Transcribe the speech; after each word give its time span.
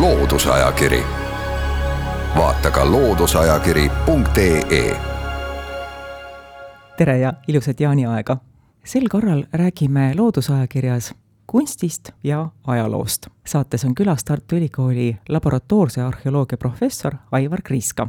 Loodusajakiri, 0.00 1.02
vaata 2.36 2.70
ka 2.70 2.90
looduseajakiri.ee. 2.92 4.96
tere 6.96 7.18
ja 7.18 7.32
ilusat 7.48 7.80
jaaniaega! 7.80 8.36
sel 8.84 9.08
korral 9.08 9.44
räägime 9.52 10.12
Loodusajakirjas 10.16 11.14
kunstist 11.46 12.10
ja 12.24 12.48
ajaloost. 12.66 13.26
saates 13.46 13.84
on 13.84 13.94
külas 13.94 14.24
Tartu 14.24 14.56
Ülikooli 14.56 15.16
laboratoorse 15.28 16.02
arheoloogia 16.02 16.58
professor 16.58 17.14
Aivar 17.32 17.62
Kriiska. 17.62 18.08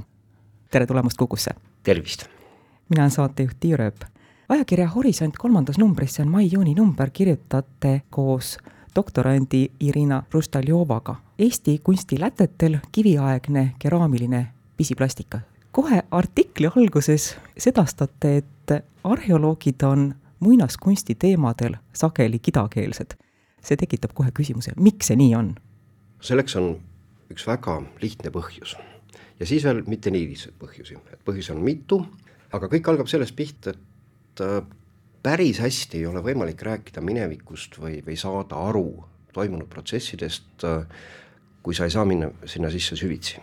tere 0.72 0.86
tulemast 0.86 1.18
Kukusse! 1.18 1.52
tervist! 1.84 2.26
mina 2.90 3.02
olen 3.04 3.12
saatejuht 3.12 3.58
Tiia 3.60 3.78
Rööp. 3.78 3.96
ajakirja 4.50 4.88
Horisont 4.88 5.38
kolmandas 5.38 5.78
numbris, 5.78 6.16
see 6.16 6.26
on 6.26 6.32
mai-juuni 6.32 6.74
number, 6.76 7.10
kirjutate 7.14 8.02
koos 8.10 8.58
doktorandi 8.98 9.72
Irina 9.80 10.24
Rustaljovaga 10.34 11.16
Eesti 11.40 11.80
kunstilätetel 11.84 12.78
kiviaegne 12.92 13.76
keraamiline 13.80 14.48
pisiplastika. 14.78 15.40
kohe 15.72 16.04
artikli 16.12 16.68
alguses 16.68 17.38
sedastate, 17.58 18.38
et 18.38 18.84
arheoloogid 19.04 19.82
on 19.84 20.16
muinaskunsti 20.40 21.16
teemadel 21.16 21.76
sageli 21.94 22.40
kidakeelsed. 22.40 23.14
see 23.62 23.78
tekitab 23.78 24.12
kohe 24.14 24.32
küsimuse, 24.40 24.72
miks 24.80 25.08
see 25.08 25.16
nii 25.16 25.36
on? 25.36 25.56
selleks 26.22 26.56
on 26.56 26.80
üks 27.32 27.48
väga 27.48 27.82
lihtne 28.02 28.32
põhjus 28.32 28.78
ja 29.40 29.46
siis 29.46 29.64
veel 29.64 29.84
mitte 29.88 30.12
nii 30.12 30.26
lihtsaid 30.32 30.58
põhjusi, 30.60 30.98
et 31.14 31.22
põhjusi 31.26 31.54
on 31.54 31.62
mitu, 31.64 32.02
aga 32.52 32.70
kõik 32.72 32.90
algab 32.90 33.10
sellest 33.12 33.36
pihta, 33.36 33.74
et 33.76 34.44
äh, 34.46 34.62
päris 35.24 35.60
hästi 35.60 36.02
ei 36.02 36.06
ole 36.06 36.22
võimalik 36.24 36.62
rääkida 36.62 37.02
minevikust 37.02 37.80
või, 37.82 38.00
või 38.06 38.18
saada 38.20 38.60
aru 38.70 38.88
toimunud 39.34 39.70
protsessidest, 39.70 40.66
äh, 40.66 40.86
kui 41.64 41.76
sa 41.76 41.86
ei 41.86 41.94
saa 41.94 42.06
minna 42.06 42.32
sinna 42.46 42.72
sisse 42.74 42.96
süvitsi. 42.96 43.42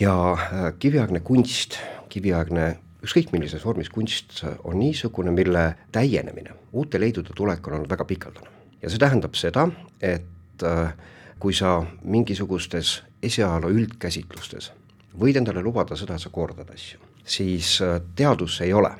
ja 0.00 0.32
äh, 0.32 0.72
kiviaegne 0.78 1.20
kunst, 1.20 1.78
kiviaegne 2.08 2.76
ükskõik 3.04 3.32
millises 3.32 3.64
vormis 3.64 3.90
kunst 3.92 4.44
on 4.64 4.78
niisugune, 4.78 5.30
mille 5.30 5.64
täienemine, 5.92 6.54
uute 6.72 7.00
leidude 7.00 7.34
tulek 7.36 7.66
on 7.66 7.78
olnud 7.78 7.90
väga 7.90 8.04
pikaldane. 8.04 8.48
ja 8.82 8.90
see 8.90 8.98
tähendab 8.98 9.34
seda, 9.34 9.68
et 10.00 10.62
äh, 10.62 10.94
kui 11.38 11.54
sa 11.54 11.82
mingisugustes 12.02 13.02
esiajaloo 13.22 13.70
üldkäsitlustes 13.70 14.72
võid 15.20 15.36
endale 15.38 15.62
lubada 15.62 15.96
seda, 15.96 16.14
et 16.14 16.22
sa 16.22 16.30
kordad 16.30 16.70
asju, 16.74 16.98
siis 17.24 17.78
teadus 18.16 18.60
ei 18.60 18.72
ole 18.72 18.90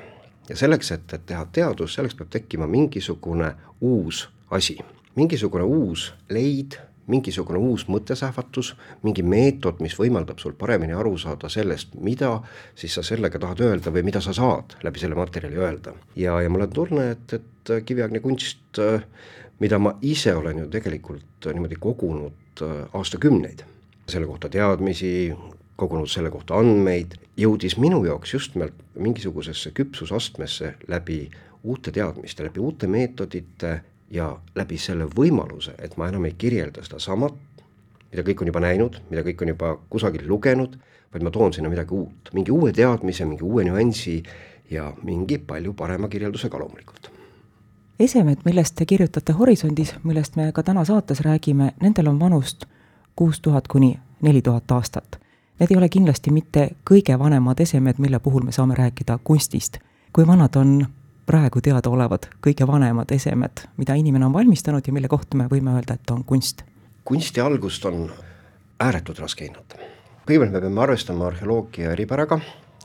ja 0.49 0.57
selleks, 0.57 0.91
et, 0.93 1.13
et 1.13 1.27
teha 1.27 1.47
teadus, 1.53 1.95
selleks 1.95 2.17
peab 2.19 2.33
tekkima 2.33 2.67
mingisugune 2.71 3.55
uus 3.81 4.29
asi, 4.51 4.79
mingisugune 5.17 5.65
uus 5.65 6.13
leid, 6.31 6.79
mingisugune 7.07 7.59
uus 7.61 7.85
mõttesähvatus, 7.89 8.73
mingi 9.05 9.23
meetod, 9.23 9.81
mis 9.85 9.97
võimaldab 9.99 10.41
sul 10.41 10.55
paremini 10.59 10.97
aru 10.97 11.17
saada 11.21 11.51
sellest, 11.53 11.95
mida 12.01 12.39
siis 12.79 12.97
sa 12.97 13.05
sellega 13.05 13.41
tahad 13.41 13.61
öelda 13.67 13.93
või 13.93 14.05
mida 14.07 14.23
sa 14.25 14.33
saad 14.37 14.79
läbi 14.85 15.03
selle 15.03 15.19
materjali 15.19 15.61
öelda. 15.61 15.93
ja, 16.17 16.41
ja 16.41 16.51
mul 16.51 16.65
on 16.65 16.73
tunne, 16.73 17.11
et, 17.11 17.37
et 17.37 17.75
kiviaegne 17.87 18.21
kunst, 18.25 18.81
mida 19.61 19.79
ma 19.79 19.95
ise 20.03 20.35
olen 20.35 20.65
ju 20.65 20.71
tegelikult 20.73 21.51
niimoodi 21.53 21.77
kogunud 21.81 22.65
aastakümneid, 22.93 23.65
selle 24.09 24.27
kohta 24.27 24.49
teadmisi, 24.49 25.35
kogunud 25.77 26.09
selle 26.11 26.31
kohta 26.31 26.59
andmeid, 26.59 27.17
jõudis 27.37 27.77
minu 27.83 28.05
jaoks 28.05 28.35
just 28.35 28.55
nimelt 28.55 28.75
mingisugusesse 28.95 29.73
küpsusastmesse 29.75 30.75
läbi 30.89 31.31
uute 31.65 31.93
teadmiste, 31.93 32.45
läbi 32.45 32.61
uute 32.61 32.87
meetodite 32.87 33.81
ja 34.11 34.37
läbi 34.55 34.79
selle 34.79 35.09
võimaluse, 35.11 35.75
et 35.79 35.97
ma 35.97 36.09
enam 36.09 36.29
ei 36.29 36.37
kirjelda 36.39 36.85
sedasamat, 36.85 37.35
mida 38.13 38.23
kõik 38.23 38.45
on 38.45 38.53
juba 38.53 38.63
näinud, 38.63 39.01
mida 39.11 39.25
kõik 39.27 39.43
on 39.43 39.55
juba 39.55 39.73
kusagil 39.91 40.29
lugenud, 40.29 40.77
vaid 41.13 41.27
ma 41.27 41.33
toon 41.35 41.53
sinna 41.55 41.73
midagi 41.73 41.97
uut, 41.97 42.31
mingi 42.35 42.55
uue 42.55 42.73
teadmise, 42.73 43.27
mingi 43.27 43.43
uue 43.43 43.65
nüansi 43.67 44.21
ja 44.71 44.93
mingi 45.03 45.39
palju 45.39 45.75
parema 45.75 46.09
kirjeldusega 46.09 46.59
loomulikult. 46.59 47.11
esemed, 47.99 48.39
millest 48.45 48.75
te 48.77 48.87
kirjutate 48.87 49.33
Horisondis, 49.33 49.95
millest 50.05 50.37
me 50.37 50.53
ka 50.53 50.63
täna 50.63 50.85
saates 50.85 51.21
räägime, 51.21 51.73
nendel 51.83 52.09
on 52.09 52.21
vanust 52.21 52.65
kuus 53.17 53.41
tuhat 53.41 53.69
kuni 53.69 53.99
neli 54.23 54.43
tuhat 54.43 54.71
aastat 54.71 55.24
Need 55.61 55.71
ei 55.71 55.77
ole 55.77 55.89
kindlasti 55.89 56.33
mitte 56.35 56.63
kõige 56.91 57.15
vanemad 57.19 57.61
esemed, 57.63 58.01
mille 58.03 58.19
puhul 58.19 58.43
me 58.43 58.53
saame 58.53 58.75
rääkida 58.75 59.19
kunstist. 59.25 59.79
kui 60.13 60.27
vanad 60.27 60.57
on 60.57 60.87
praegu 61.27 61.61
teadaolevad 61.61 62.27
kõige 62.47 62.67
vanemad 62.67 63.11
esemed, 63.15 63.65
mida 63.77 63.95
inimene 63.95 64.27
on 64.27 64.33
valmistanud 64.33 64.87
ja 64.87 64.93
mille 64.93 65.09
kohta 65.09 65.37
me 65.37 65.47
võime 65.51 65.77
öelda, 65.77 65.95
et 65.95 66.11
on 66.11 66.25
kunst? 66.25 66.65
kunsti 67.05 67.41
algust 67.41 67.85
on 67.85 68.11
ääretult 68.81 69.19
raske 69.19 69.45
hinnata. 69.45 69.79
kõigepealt 70.27 70.53
me 70.53 70.61
peame 70.61 70.81
arvestama 70.81 71.27
arheoloogia 71.27 71.93
eripäraga, 71.93 72.41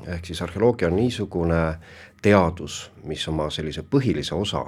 ehk 0.05 0.25
siis 0.25 0.41
arheoloogia 0.41 0.87
on 0.87 0.95
niisugune 0.95 1.79
teadus, 2.21 2.91
mis 3.03 3.27
oma 3.27 3.49
sellise 3.49 3.81
põhilise 3.81 4.35
osa 4.35 4.65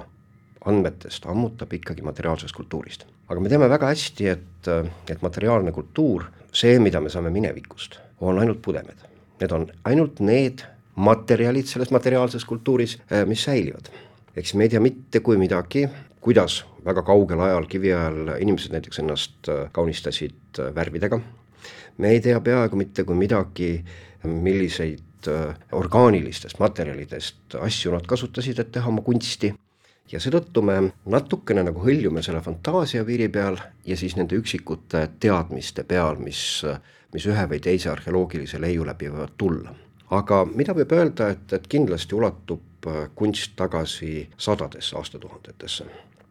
andmetest 0.64 1.26
ammutab 1.26 1.72
ikkagi 1.72 2.02
materiaalsest 2.02 2.56
kultuurist. 2.56 3.06
aga 3.28 3.40
me 3.40 3.48
teame 3.48 3.68
väga 3.68 3.94
hästi, 3.94 4.28
et, 4.28 4.72
et 5.08 5.22
materiaalne 5.22 5.72
kultuur 5.72 6.24
see, 6.52 6.78
mida 6.78 7.00
me 7.00 7.10
saame 7.12 7.32
minevikust, 7.32 7.98
on 8.20 8.38
ainult 8.38 8.62
pudemed. 8.62 9.08
Need 9.40 9.52
on 9.52 9.66
ainult 9.88 10.20
need 10.20 10.62
materjalid 10.96 11.66
selles 11.66 11.90
materiaalses 11.90 12.44
kultuuris, 12.44 12.98
äh, 13.12 13.26
mis 13.26 13.44
säilivad. 13.44 13.88
siis 14.34 14.54
me 14.54 14.64
ei 14.64 14.68
tea 14.68 14.80
mitte 14.80 15.20
kui 15.20 15.36
midagi, 15.36 15.88
kuidas 16.20 16.64
väga 16.84 17.02
kaugel 17.02 17.40
ajal, 17.40 17.66
kiviajal 17.68 18.36
inimesed 18.40 18.72
näiteks 18.72 18.98
ennast 18.98 19.48
äh, 19.48 19.68
kaunistasid 19.72 20.58
äh, 20.58 20.74
värvidega, 20.74 21.20
me 21.98 22.10
ei 22.10 22.20
tea 22.20 22.40
peaaegu 22.40 22.76
mitte 22.76 23.04
kui 23.04 23.16
midagi, 23.16 23.84
milliseid 24.24 25.00
orgaanilistest 25.72 26.58
materjalidest 26.58 27.54
asju 27.60 27.92
nad 27.94 28.06
kasutasid, 28.06 28.58
et 28.58 28.72
teha 28.74 28.88
oma 28.90 29.02
kunsti 29.06 29.52
ja 30.10 30.20
seetõttu 30.20 30.62
me 30.64 30.78
natukene 31.10 31.64
nagu 31.66 31.82
hõljume 31.84 32.22
selle 32.24 32.42
fantaasiapiiri 32.44 33.28
peal 33.32 33.58
ja 33.86 33.96
siis 33.96 34.16
nende 34.18 34.36
üksikute 34.38 35.06
teadmiste 35.22 35.84
peal, 35.88 36.18
mis, 36.20 36.42
mis 37.14 37.28
ühe 37.30 37.46
või 37.48 37.60
teise 37.62 37.92
arheoloogilise 37.92 38.60
leiu 38.60 38.86
läbi 38.88 39.10
võivad 39.12 39.36
tulla. 39.38 39.74
aga 40.12 40.44
mida 40.44 40.74
võib 40.76 40.92
öelda, 40.92 41.30
et, 41.32 41.52
et 41.52 41.66
kindlasti 41.68 42.14
ulatub 42.14 42.86
äh, 42.86 43.06
kunst 43.14 43.54
tagasi 43.56 44.28
sadadesse 44.36 44.96
aastatuhandetesse. 44.96 45.86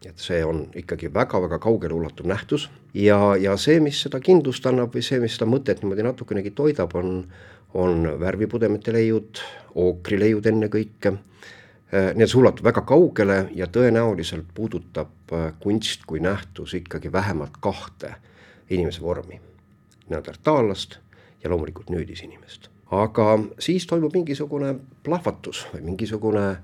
Et 0.06 0.18
see 0.18 0.44
on 0.44 0.68
ikkagi 0.74 1.10
väga-väga 1.14 1.58
kaugele 1.62 1.94
ulatuv 1.94 2.26
nähtus. 2.26 2.68
Ja, 2.94 3.36
ja 3.38 3.56
see, 3.56 3.80
mis 3.80 4.00
seda 4.02 4.20
kindlust 4.20 4.66
annab 4.66 4.94
või 4.94 5.02
see, 5.02 5.18
mis 5.22 5.34
seda 5.36 5.46
mõtet 5.50 5.82
niimoodi 5.82 6.06
natukenegi 6.06 6.50
toidab, 6.58 6.94
on, 6.98 7.26
on 7.74 8.06
värvipudemete 8.20 8.94
leiud, 8.94 9.42
ookrileiud 9.74 10.46
ennekõike 10.46 11.16
nii 11.92 12.24
et 12.24 12.30
see 12.30 12.40
ulatub 12.40 12.64
väga 12.64 12.80
kaugele 12.88 13.38
ja 13.56 13.66
tõenäoliselt 13.68 14.48
puudutab 14.54 15.32
äh, 15.32 15.50
kunst 15.60 16.06
kui 16.08 16.20
nähtus 16.24 16.74
ikkagi 16.74 17.12
vähemalt 17.12 17.58
kahte 17.60 18.14
inimese 18.70 19.02
vormi. 19.02 19.40
neandertaallast 20.08 20.98
ja 21.44 21.50
loomulikult 21.50 21.90
nüüdisinimest. 21.90 22.68
aga 22.90 23.38
siis 23.58 23.86
toimub 23.86 24.12
mingisugune 24.14 24.74
plahvatus 25.02 25.66
või 25.74 25.80
mingisugune 25.80 26.56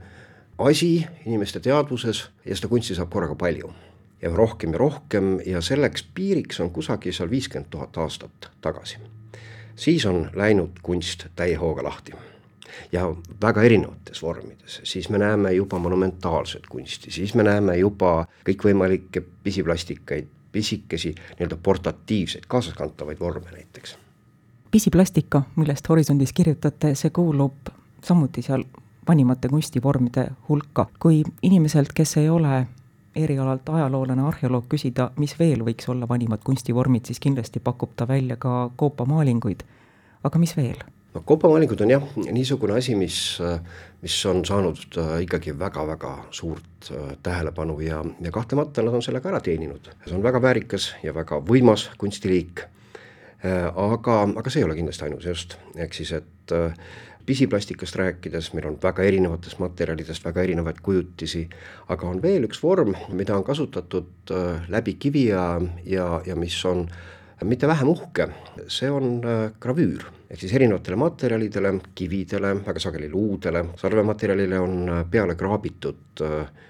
asi 0.58 1.06
inimeste 1.26 1.60
teadvuses 1.60 2.28
ja 2.44 2.56
seda 2.56 2.68
kunsti 2.68 2.94
saab 2.94 3.10
korraga 3.10 3.34
palju. 3.34 3.72
ja 4.22 4.30
rohkem 4.34 4.72
ja 4.72 4.78
rohkem 4.78 5.40
ja 5.46 5.60
selleks 5.60 6.08
piiriks 6.14 6.60
on 6.60 6.70
kusagil 6.70 7.12
seal 7.12 7.30
viiskümmend 7.30 7.70
tuhat 7.70 7.96
aastat 7.96 8.50
tagasi. 8.60 8.96
siis 9.76 10.06
on 10.06 10.30
läinud 10.34 10.80
kunst 10.82 11.26
täie 11.36 11.56
hooga 11.56 11.82
lahti 11.82 12.14
ja 12.92 13.14
väga 13.42 13.62
erinevates 13.62 14.22
vormides, 14.22 14.80
siis 14.84 15.08
me 15.08 15.18
näeme 15.18 15.52
juba 15.52 15.78
monumentaalset 15.78 16.66
kunsti, 16.68 17.10
siis 17.10 17.34
me 17.34 17.42
näeme 17.42 17.76
juba 17.76 18.26
kõikvõimalikke 18.48 19.22
pisiplastikaid, 19.42 20.26
pisikesi 20.52 21.14
nii-öelda 21.14 21.56
portatiivseid, 21.62 22.44
kaasaskantavaid 22.48 23.20
vorme 23.20 23.50
näiteks. 23.52 23.98
pisiplastika, 24.70 25.42
millest 25.56 25.88
Horisondis 25.88 26.32
kirjutate, 26.32 26.94
see 26.94 27.10
kuulub 27.10 27.72
samuti 28.04 28.42
seal 28.42 28.64
vanimate 29.08 29.48
kunstivormide 29.48 30.30
hulka. 30.48 30.86
kui 30.98 31.22
inimeselt, 31.42 31.92
kes 31.94 32.16
ei 32.16 32.28
ole 32.28 32.66
erialalt 33.16 33.68
ajaloolane, 33.68 34.22
arheoloog 34.22 34.68
küsida, 34.68 35.10
mis 35.16 35.34
veel 35.38 35.64
võiks 35.64 35.88
olla 35.88 36.08
vanimad 36.08 36.44
kunstivormid, 36.44 37.08
siis 37.08 37.20
kindlasti 37.20 37.60
pakub 37.60 37.96
ta 37.96 38.08
välja 38.08 38.36
ka 38.36 38.70
koopamaalinguid. 38.76 39.62
aga 40.24 40.38
mis 40.38 40.56
veel? 40.56 40.78
No 41.14 41.22
kopamaalingud 41.24 41.80
on 41.80 41.90
jah, 41.90 42.08
niisugune 42.32 42.76
asi, 42.78 42.94
mis, 42.98 43.18
mis 44.02 44.16
on 44.26 44.44
saanud 44.44 44.98
äh, 44.98 45.14
ikkagi 45.24 45.54
väga-väga 45.58 46.12
suurt 46.30 46.90
äh, 46.92 47.16
tähelepanu 47.22 47.80
ja, 47.80 48.04
ja 48.20 48.32
kahtlemata 48.32 48.82
nad 48.82 48.94
on 48.94 49.02
selle 49.02 49.22
ka 49.24 49.32
ära 49.32 49.40
teeninud. 49.40 49.90
see 50.06 50.16
on 50.16 50.22
väga 50.22 50.42
väärikas 50.42 50.92
ja 51.02 51.14
väga 51.14 51.40
võimas 51.48 51.88
kunstiliik, 51.98 52.64
äh, 53.44 53.66
aga, 53.68 54.22
aga 54.36 54.50
see 54.50 54.62
ei 54.62 54.68
ole 54.68 54.78
kindlasti 54.78 55.08
ainus 55.08 55.28
just, 55.28 55.58
ehk 55.76 55.96
siis 55.96 56.12
et 56.20 56.56
pisiplastikast 57.28 57.96
rääkides, 58.00 58.54
meil 58.56 58.70
on 58.70 58.78
väga 58.82 59.04
erinevatest 59.04 59.58
materjalidest 59.60 60.24
väga 60.24 60.46
erinevaid 60.46 60.78
kujutisi, 60.82 61.42
aga 61.92 62.08
on 62.08 62.22
veel 62.24 62.46
üks 62.48 62.62
vorm, 62.62 62.94
mida 63.12 63.36
on 63.36 63.44
kasutatud 63.44 64.32
läbi 64.72 64.94
kiviaja 64.96 65.60
ja, 65.84 66.06
ja 66.24 66.36
mis 66.40 66.56
on 66.64 66.86
mitte 67.44 67.68
vähem 67.68 67.88
uhke, 67.88 68.28
see 68.66 68.90
on 68.90 69.18
äh, 69.24 69.42
gravüür, 69.60 70.06
ehk 70.30 70.40
siis 70.40 70.54
erinevatele 70.58 70.98
materjalidele, 70.98 71.74
kividele, 71.94 72.54
väga 72.66 72.82
sageli 72.82 73.10
luudele, 73.12 73.64
sarvematerjalile 73.78 74.60
on 74.60 74.78
äh, 74.88 75.04
peale 75.10 75.36
kraabitud 75.38 76.24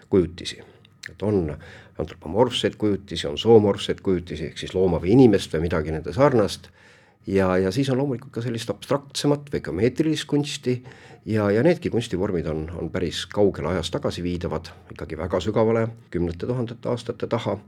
kujutisi. 0.09 0.63
et 1.09 1.23
on 1.23 1.57
antropomorfseid 1.99 2.77
kujutisi, 2.77 3.27
on 3.27 3.39
zoomorfseid 3.39 4.01
kujutisi, 4.05 4.51
ehk 4.51 4.59
siis 4.59 4.75
looma 4.75 5.01
või 5.01 5.15
inimest 5.17 5.55
või 5.55 5.65
midagi 5.65 5.95
nende 5.95 6.13
sarnast, 6.13 6.69
ja, 7.27 7.57
ja 7.59 7.73
siis 7.73 7.89
on 7.91 7.99
loomulikult 7.99 8.33
ka 8.33 8.43
sellist 8.45 8.71
abstraktsemat 8.71 9.49
või 9.53 9.63
geomeetrilist 9.65 10.29
kunsti. 10.29 10.83
Ja, 11.29 11.51
ja 11.53 11.63
needki 11.65 11.91
kunstivormid 11.93 12.47
on, 12.49 12.69
on 12.79 12.89
päris 12.93 13.27
kaugele 13.29 13.73
ajas 13.75 13.91
tagasiviidavad, 13.93 14.71
ikkagi 14.95 15.19
väga 15.19 15.41
sügavale, 15.45 15.89
kümnete 16.11 16.47
tuhandete 16.47 16.89
aastate 16.89 17.27
taha, 17.29 17.59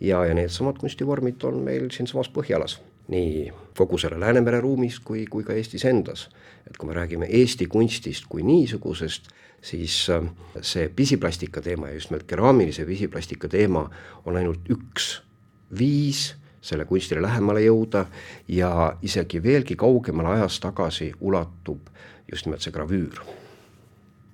ja, 0.00 0.24
ja 0.24 0.34
needsamad 0.34 0.78
kunstivormid 0.78 1.42
on 1.42 1.62
meil 1.64 1.90
siinsamas 1.90 2.28
Põhjalas, 2.28 2.78
nii 3.08 3.52
kogu 3.76 3.98
selle 3.98 4.20
Läänemere 4.20 4.60
ruumis 4.60 5.00
kui, 5.00 5.26
kui 5.30 5.44
ka 5.44 5.52
Eestis 5.52 5.84
endas. 5.84 6.28
et 6.66 6.76
kui 6.76 6.88
me 6.88 6.94
räägime 6.94 7.26
Eesti 7.30 7.66
kunstist 7.66 8.24
kui 8.28 8.42
niisugusest, 8.42 9.28
siis 9.62 10.10
äh, 10.10 10.24
see 10.60 10.88
pisiplastika 10.88 11.62
teema 11.62 11.88
ja 11.88 11.94
just 11.94 12.10
nimelt 12.10 12.26
keraamilise 12.26 12.84
pisiplastika 12.84 13.48
teema 13.48 13.90
on 14.24 14.36
ainult 14.36 14.70
üks 14.70 15.22
viis 15.78 16.34
selle 16.60 16.84
kunstile 16.84 17.22
lähemale 17.22 17.62
jõuda 17.62 18.04
ja 18.48 18.96
isegi 19.02 19.42
veelgi 19.42 19.76
kaugemale 19.76 20.34
ajas 20.36 20.60
tagasi 20.60 21.12
ulatub 21.20 21.90
just 22.32 22.46
nimelt 22.46 22.62
see 22.62 22.72
gravüür. 22.74 23.20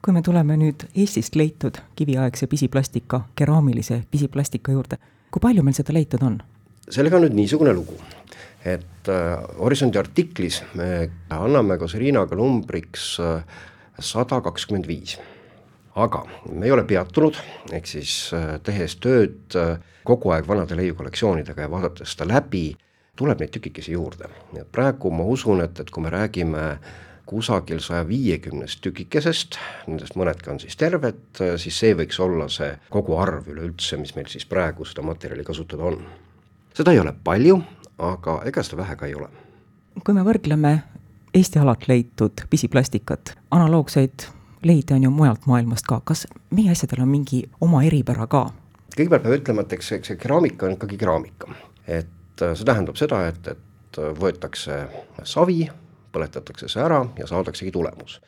kui 0.03 0.13
me 0.13 0.23
tuleme 0.23 0.57
nüüd 0.57 0.89
Eestist 0.97 1.37
leitud 1.37 1.79
kiviaegse 1.97 2.47
pisiplastika, 2.47 3.21
keraamilise 3.37 4.03
pisiplastika 4.11 4.73
juurde, 4.73 4.99
kui 5.33 5.41
palju 5.41 5.65
meil 5.65 5.77
seda 5.77 5.95
leitud 5.97 6.23
on? 6.27 6.41
sellega 6.93 7.17
on 7.17 7.25
nüüd 7.27 7.37
niisugune 7.39 7.73
lugu, 7.77 7.97
et 8.69 9.09
äh, 9.11 9.37
Horisondi 9.59 10.01
artiklis 10.01 10.61
me 10.79 11.09
anname 11.33 11.79
koos 11.81 11.95
Riinaga 11.99 12.37
numbriks 12.39 13.15
äh, 13.23 13.45
sada 13.99 14.43
kakskümmend 14.45 14.89
viis. 14.91 15.19
aga 15.95 16.23
me 16.49 16.67
ei 16.67 16.73
ole 16.73 16.85
peatunud, 16.89 17.37
ehk 17.73 17.89
siis 17.89 18.33
äh, 18.37 18.59
tehes 18.65 18.97
tööd 18.97 19.57
kogu 20.05 20.33
aeg 20.33 20.49
vanade 20.49 20.77
leiukollektsioonidega 20.77 21.67
ja 21.67 21.71
vaadates 21.71 22.15
seda 22.15 22.27
läbi, 22.33 22.73
tuleb 23.17 23.41
neid 23.41 23.53
tükikesi 23.55 23.93
juurde, 23.93 24.29
nii 24.53 24.65
et 24.65 24.73
praegu 24.73 25.13
ma 25.15 25.25
usun, 25.29 25.61
et, 25.65 25.81
et 25.81 25.91
kui 25.93 26.03
me 26.03 26.13
räägime 26.13 26.67
kusagil 27.27 27.81
saja 27.81 28.03
viiekümnest 28.09 28.81
tükikesest, 28.85 29.59
nendest 29.87 30.17
mõnedki 30.19 30.51
on 30.53 30.61
siis 30.63 30.77
terved, 30.77 31.23
siis 31.61 31.79
see 31.79 31.95
võiks 31.99 32.19
olla 32.23 32.49
see 32.53 32.73
koguarv 32.93 33.49
üleüldse, 33.53 33.97
mis 34.01 34.15
meil 34.17 34.29
siis 34.33 34.47
praegu 34.49 34.87
seda 34.89 35.05
materjali 35.07 35.45
kasutada 35.47 35.91
on. 35.93 36.03
seda 36.75 36.93
ei 36.93 37.01
ole 37.01 37.15
palju, 37.25 37.61
aga 37.99 38.41
ega 38.49 38.63
seda 38.67 38.83
vähe 38.83 38.97
ka 38.97 39.07
ei 39.07 39.15
ole. 39.15 39.29
kui 40.05 40.15
me 40.15 40.25
võrdleme 40.27 40.79
Eesti 41.33 41.59
alalt 41.59 41.87
leitud 41.89 42.43
pisiplastikat, 42.51 43.33
analoogseid 43.51 44.27
leide 44.63 44.95
on 44.95 45.03
ju 45.03 45.11
mujalt 45.11 45.47
maailmast 45.47 45.87
ka, 45.89 46.01
kas 46.05 46.27
meie 46.51 46.71
asjadel 46.71 47.07
on 47.07 47.09
mingi 47.09 47.43
oma 47.61 47.83
eripära 47.87 48.27
ka? 48.27 48.51
kõigepealt 48.93 49.25
peab 49.25 49.39
ütlema, 49.39 49.65
et 49.65 49.73
eks, 49.73 49.93
eks 49.97 50.13
see 50.13 50.19
keraamika 50.21 50.67
on 50.69 50.75
ikkagi 50.77 50.99
keraamika. 51.01 51.55
et 51.87 52.43
äh, 52.45 52.53
see 52.53 52.69
tähendab 52.69 53.01
seda, 53.01 53.23
et, 53.33 53.49
et 53.49 53.99
äh, 53.99 54.13
võetakse 54.19 54.83
savi, 55.25 55.65
põletatakse 56.13 56.69
see 56.71 56.83
ära 56.83 57.03
ja 57.19 57.27
saadaksegi 57.27 57.73
tulemus. 57.73 58.21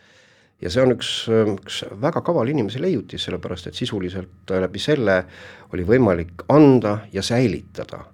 ja 0.62 0.70
see 0.70 0.82
on 0.82 0.94
üks, 0.94 1.10
üks 1.28 1.82
väga 2.00 2.22
kaval 2.24 2.48
inimese 2.48 2.80
leiutis, 2.80 3.24
sellepärast 3.26 3.68
et 3.68 3.78
sisuliselt 3.78 4.50
läbi 4.50 4.80
selle 4.80 5.24
oli 5.72 5.84
võimalik 5.84 6.46
anda 6.48 6.98
ja 7.12 7.22
säilitada 7.22 8.04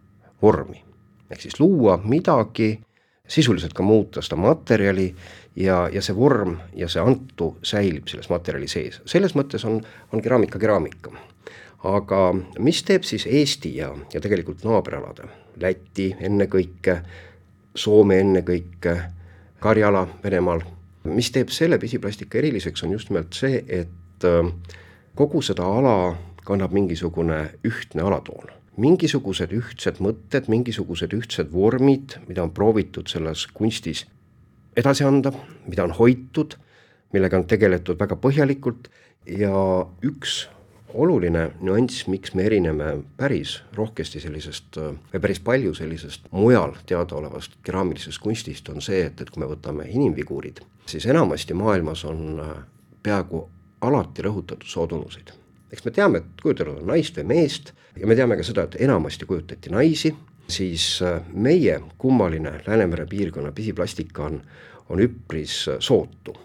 vormi. 0.43 0.85
ehk 1.31 1.41
siis 1.41 1.61
luua 1.61 2.01
midagi, 2.05 2.81
sisuliselt 3.29 3.73
ka 3.73 3.83
muuta 3.83 4.23
seda 4.23 4.37
materjali 4.37 5.15
ja, 5.57 5.89
ja 5.93 6.03
see 6.03 6.17
vorm 6.17 6.59
ja 6.75 6.89
see 6.89 7.03
antu 7.03 7.57
säilib 7.63 8.09
selles 8.09 8.31
materjali 8.31 8.69
sees, 8.69 9.03
selles 9.07 9.35
mõttes 9.35 9.65
on, 9.65 9.83
on 10.13 10.23
keraamika 10.23 10.59
keraamika 10.59 11.13
aga 11.87 12.35
mis 12.61 12.83
teeb 12.85 13.07
siis 13.09 13.27
Eesti 13.27 13.75
ja, 13.79 13.91
ja 14.13 14.21
tegelikult 14.21 14.65
naaberalade, 14.67 15.29
Läti 15.61 16.11
ennekõike, 16.21 17.01
Soome 17.75 18.19
ennekõike, 18.21 18.95
Karjala 19.61 20.07
Venemaal, 20.25 20.63
mis 21.05 21.31
teeb 21.35 21.51
selle 21.53 21.79
pisiplastika 21.79 22.39
eriliseks, 22.41 22.85
on 22.85 22.95
just 22.97 23.11
nimelt 23.11 23.37
see, 23.37 23.61
et 23.69 24.25
äh, 24.29 24.49
kogu 25.17 25.43
seda 25.45 25.67
ala 25.67 26.15
kannab 26.47 26.73
mingisugune 26.73 27.43
ühtne 27.67 28.07
alatoon. 28.07 28.57
mingisugused 28.81 29.51
ühtsed 29.53 29.99
mõtted, 30.01 30.47
mingisugused 30.49 31.13
ühtsed 31.13 31.51
vormid, 31.53 32.15
mida 32.29 32.43
on 32.43 32.53
proovitud 32.55 33.11
selles 33.13 33.43
kunstis 33.53 34.07
edasi 34.77 35.05
anda, 35.05 35.33
mida 35.69 35.85
on 35.85 35.93
hoitud, 35.99 36.55
millega 37.13 37.37
on 37.37 37.45
tegeletud 37.51 37.99
väga 38.01 38.17
põhjalikult 38.17 38.89
ja 39.27 39.53
üks 40.07 40.47
oluline 40.95 41.51
nüanss, 41.61 42.07
miks 42.11 42.35
me 42.35 42.45
erineme 42.47 42.93
päris 43.17 43.61
rohkesti 43.77 44.21
sellisest 44.21 44.79
või 44.81 45.21
päris 45.21 45.41
palju 45.45 45.75
sellisest 45.75 46.29
mujal 46.31 46.75
teadaolevast 46.87 47.59
keraamilisest 47.67 48.21
kunstist, 48.23 48.69
on 48.69 48.83
see, 48.85 49.05
et, 49.07 49.21
et 49.21 49.31
kui 49.31 49.43
me 49.43 49.49
võtame 49.51 49.87
inimfiguurid, 49.91 50.63
siis 50.87 51.07
enamasti 51.07 51.55
maailmas 51.55 52.05
on 52.09 52.41
äh, 52.43 52.57
peaaegu 53.03 53.45
alati 53.81 54.23
rõhutatud 54.23 54.69
sootunnuseid. 54.69 55.33
eks 55.73 55.85
me 55.85 55.91
teame, 55.91 56.19
et 56.19 56.43
kujutatud 56.43 56.83
on 56.83 56.91
naist 56.91 57.17
või 57.17 57.29
meest 57.35 57.73
ja 57.97 58.07
me 58.07 58.17
teame 58.17 58.37
ka 58.37 58.45
seda, 58.47 58.67
et 58.67 58.77
enamasti 58.81 59.27
kujutati 59.27 59.71
naisi, 59.71 60.15
siis 60.49 61.03
äh, 61.03 61.23
meie 61.33 61.81
kummaline 61.99 62.61
Läänemere 62.67 63.07
piirkonna 63.07 63.53
pisiplastika 63.53 64.25
on, 64.25 64.43
on 64.89 65.01
üpris 65.01 65.63
äh, 65.69 65.79
sootu. 65.79 66.37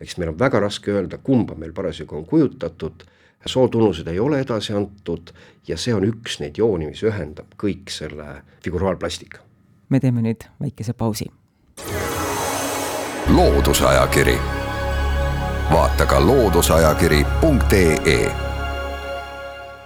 eks 0.00 0.16
meil 0.18 0.34
on 0.34 0.38
väga 0.38 0.60
raske 0.60 0.92
öelda, 0.92 1.18
kumba 1.18 1.54
meil 1.54 1.72
parasjagu 1.72 2.16
on 2.16 2.26
kujutatud 2.26 3.04
sootunnused 3.46 4.08
ei 4.08 4.20
ole 4.20 4.40
edasi 4.40 4.72
antud 4.72 5.30
ja 5.68 5.76
see 5.76 5.94
on 5.94 6.04
üks 6.08 6.40
neid 6.40 6.58
jooni, 6.58 6.86
mis 6.92 7.02
ühendab 7.02 7.46
kõik 7.60 7.90
selle 7.90 8.42
figuraalplastika. 8.64 9.38
me 9.88 10.00
teeme 10.00 10.22
nüüd 10.22 10.44
väikese 10.60 10.92
pausi. 10.92 11.24
loodusajakiri, 13.28 14.38
vaata 15.72 16.06
ka 16.06 16.26
looduseajakiri.ee 16.26 18.34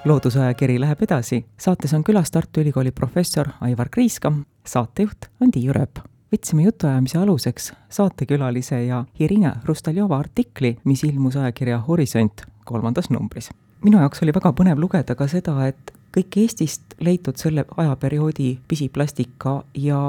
loodusajakiri 0.05 0.81
läheb 0.81 1.03
edasi, 1.03 1.45
saates 1.61 1.95
on 1.95 2.05
külas 2.05 2.31
Tartu 2.31 2.61
Ülikooli 2.61 2.91
professor 2.91 3.49
Aivar 3.61 3.89
Kriiska, 3.91 4.33
saatejuht 4.67 5.29
on 5.41 5.51
Tiiu 5.51 5.73
Rööp. 5.73 6.01
Võtsime 6.33 6.67
jutuajamise 6.67 7.19
aluseks 7.19 7.73
saatekülalise 7.93 8.83
ja 8.85 9.05
Irina 9.21 9.55
Rustaljova 9.65 10.19
artikli, 10.19 10.77
mis 10.85 11.05
ilmus 11.05 11.37
ajakirja 11.37 11.79
Horisont 11.87 12.45
kolmandas 12.69 13.11
numbris. 13.11 13.51
minu 13.85 14.01
jaoks 14.03 14.23
oli 14.23 14.35
väga 14.37 14.53
põnev 14.53 14.81
lugeda 14.83 15.15
ka 15.19 15.27
seda, 15.31 15.57
et 15.67 15.93
kõik 16.17 16.41
Eestist 16.43 16.97
leitud 17.01 17.37
selle 17.37 17.65
ajaperioodi 17.77 18.59
pisiplastika 18.69 19.63
ja 19.75 20.01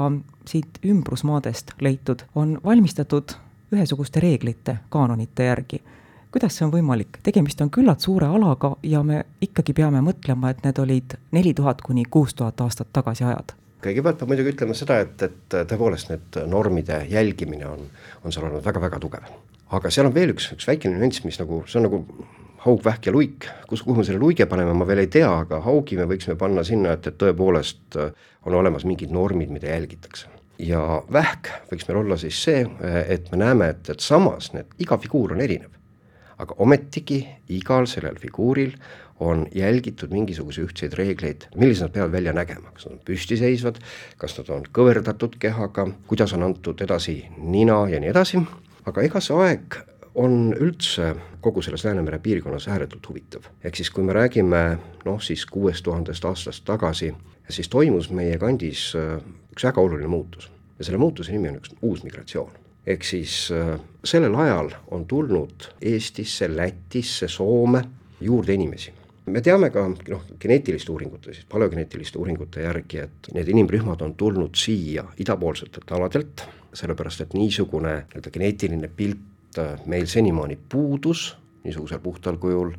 siit 0.48 0.80
ümbrusmaadest 0.84 1.72
leitud 1.80 2.24
on 2.34 2.58
valmistatud 2.64 3.36
ühesuguste 3.72 4.20
reeglite, 4.20 4.76
kaanonite 4.88 5.44
järgi. 5.44 5.82
kuidas 6.30 6.56
see 6.56 6.66
on 6.66 6.72
võimalik, 6.72 7.18
tegemist 7.22 7.60
on 7.60 7.70
küllalt 7.70 8.00
suure 8.00 8.26
alaga 8.26 8.76
ja 8.82 9.02
me 9.02 9.24
ikkagi 9.40 9.72
peame 9.74 10.00
mõtlema, 10.00 10.50
et 10.50 10.64
need 10.64 10.78
olid 10.78 11.16
neli 11.32 11.54
tuhat 11.54 11.82
kuni 11.82 12.04
kuus 12.04 12.34
tuhat 12.34 12.60
aastat 12.60 12.92
tagasi 12.92 13.24
ajad 13.24 13.56
kõigepealt 13.84 14.18
peab 14.20 14.28
muidugi 14.28 14.52
ütlema 14.52 14.74
seda, 14.76 14.98
et, 15.04 15.22
et 15.24 15.56
tõepoolest 15.70 16.10
need 16.12 16.36
normide 16.50 17.00
jälgimine 17.08 17.66
on, 17.68 17.86
on 18.24 18.34
seal 18.34 18.44
olnud 18.48 18.64
väga-väga 18.64 19.00
tugev. 19.00 19.30
aga 19.70 19.90
seal 19.90 20.10
on 20.10 20.14
veel 20.14 20.34
üks, 20.34 20.50
üks 20.52 20.66
väike 20.68 20.90
nüanss, 20.92 21.24
mis 21.24 21.38
nagu, 21.40 21.62
see 21.66 21.80
on 21.80 21.88
nagu 21.88 22.02
haug, 22.64 22.82
vähk 22.84 23.08
ja 23.08 23.12
luik, 23.14 23.46
kus, 23.68 23.82
kuhu 23.82 24.00
me 24.00 24.04
selle 24.04 24.20
luige 24.20 24.46
paneme, 24.50 24.74
ma 24.76 24.86
veel 24.88 25.04
ei 25.04 25.10
tea, 25.12 25.30
aga 25.44 25.62
haugi 25.64 25.96
me 25.98 26.06
võiksime 26.10 26.36
panna 26.40 26.64
sinna, 26.66 26.94
et, 26.96 27.08
et 27.08 27.18
tõepoolest 27.20 27.98
äh, 28.00 28.12
on 28.48 28.56
olemas 28.58 28.84
mingid 28.88 29.12
normid, 29.14 29.52
mida 29.52 29.72
jälgitakse. 29.72 30.28
ja 30.60 31.02
vähk 31.12 31.48
võiks 31.70 31.86
meil 31.88 32.02
olla 32.02 32.16
siis 32.20 32.42
see, 32.44 32.64
äh, 32.64 33.02
et 33.16 33.30
me 33.32 33.40
näeme, 33.40 33.70
et, 33.74 33.92
et 33.94 34.00
samas 34.00 34.52
need, 34.52 34.68
iga 34.78 34.98
figuur 35.00 35.32
on 35.32 35.40
erinev. 35.40 35.76
aga 36.40 36.54
ometigi 36.58 37.20
igal 37.52 37.86
sellel 37.88 38.16
figuuril 38.20 38.76
on 39.20 39.44
jälgitud 39.52 40.12
mingisuguse 40.12 40.62
ühtseid 40.64 40.94
reegleid, 40.96 41.44
millised 41.54 41.84
nad 41.84 41.92
peavad 41.92 42.12
välja 42.12 42.32
nägema, 42.32 42.72
kas 42.72 42.86
nad 42.86 42.96
on 42.96 43.02
püstiseisvad, 43.04 43.80
kas 44.16 44.36
nad 44.38 44.48
on 44.48 44.64
kõverdatud 44.72 45.36
kehaga, 45.40 45.86
kuidas 46.08 46.32
on 46.36 46.48
antud 46.48 46.80
edasi 46.80 47.22
nina 47.36 47.82
ja 47.92 48.00
nii 48.00 48.12
edasi, 48.12 48.40
aga 48.88 49.04
ega 49.04 49.20
see 49.20 49.36
aeg 49.36 49.80
on 50.14 50.54
üldse 50.58 51.14
kogu 51.40 51.62
selles 51.62 51.84
Läänemere 51.84 52.18
piirkonnas 52.18 52.68
ääretult 52.68 53.08
huvitav. 53.08 53.42
ehk 53.64 53.76
siis, 53.76 53.90
kui 53.90 54.04
me 54.04 54.12
räägime 54.12 54.78
noh, 55.04 55.20
siis 55.22 55.46
kuuest 55.46 55.84
tuhandest 55.84 56.24
aastast 56.24 56.64
tagasi, 56.64 57.14
siis 57.48 57.68
toimus 57.68 58.10
meie 58.10 58.38
kandis 58.38 58.92
äh, 58.96 59.22
üks 59.52 59.64
väga 59.64 59.80
oluline 59.80 60.08
muutus 60.08 60.50
ja 60.78 60.84
selle 60.84 60.98
muutuse 60.98 61.32
nimi 61.32 61.48
on 61.48 61.60
üks 61.60 61.74
uus 61.82 62.04
migratsioon. 62.04 62.50
ehk 62.86 63.04
siis 63.04 63.50
äh, 63.52 63.78
sellel 64.04 64.34
ajal 64.34 64.70
on 64.90 65.06
tulnud 65.06 65.70
Eestisse, 65.82 66.56
Lätisse, 66.56 67.28
Soome 67.28 67.84
juurde 68.20 68.54
inimesi 68.54 68.92
me 69.30 69.40
teame 69.40 69.70
ka 69.70 69.84
noh, 69.88 70.22
geneetiliste 70.40 70.92
uuringute, 70.92 71.34
siis 71.34 71.46
paleogeneetiliste 71.50 72.18
uuringute 72.18 72.64
järgi, 72.64 73.04
et 73.04 73.30
need 73.34 73.50
inimrühmad 73.52 74.02
on 74.02 74.14
tulnud 74.18 74.56
siia 74.58 75.04
idapoolsetelt 75.22 75.92
aladelt, 75.96 76.44
sellepärast 76.74 77.24
et 77.24 77.34
niisugune 77.34 77.94
nii-öelda 78.00 78.32
geneetiline 78.34 78.90
pilt 78.96 79.29
meil 79.86 80.06
senimaani 80.06 80.58
puudus 80.68 81.36
niisugusel 81.64 81.98
puhtal 81.98 82.36
kujul 82.36 82.72